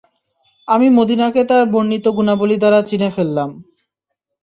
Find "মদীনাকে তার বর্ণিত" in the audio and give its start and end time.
0.89-2.05